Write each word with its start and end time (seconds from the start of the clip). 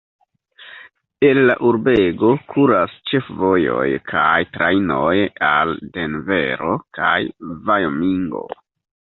El 1.27 1.41
la 1.49 1.55
urbego 1.71 2.31
kuras 2.53 2.95
ĉefvojoj 3.11 3.85
kaj 4.13 4.41
trajnoj 4.57 5.13
al 5.51 5.75
Denvero 5.99 6.73
kaj 7.01 7.15
Vajomingo. 7.71 8.45